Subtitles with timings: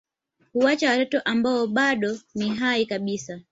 [0.53, 3.41] Huacha watoto ambao bado ni hai kabisa